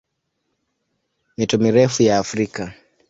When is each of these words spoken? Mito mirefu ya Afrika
Mito 1.37 1.57
mirefu 1.57 2.03
ya 2.03 2.17
Afrika 2.19 2.73